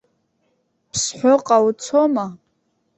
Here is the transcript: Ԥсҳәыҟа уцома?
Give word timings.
Ԥсҳәыҟа 0.91 1.57
уцома? 1.65 2.25